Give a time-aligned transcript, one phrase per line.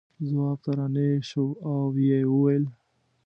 [0.27, 1.75] ځواب ته را نېغ شو او
[2.07, 2.65] یې وویل.